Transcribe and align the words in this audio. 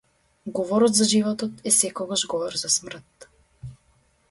Говорот 0.59 0.95
за 0.99 1.05
животот 1.11 1.61
е 1.71 1.75
секогаш 1.77 2.25
говор 2.33 2.59
за 2.65 2.73
смртта. 2.79 3.31